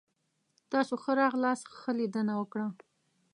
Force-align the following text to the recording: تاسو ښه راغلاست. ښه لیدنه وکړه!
تاسو 0.71 0.93
ښه 1.03 1.11
راغلاست. 1.21 1.65
ښه 1.79 1.91
لیدنه 1.99 2.33
وکړه! 2.37 2.67